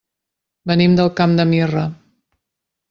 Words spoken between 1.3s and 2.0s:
de Mirra.